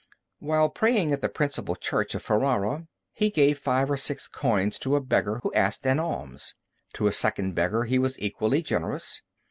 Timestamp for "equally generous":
8.19-9.21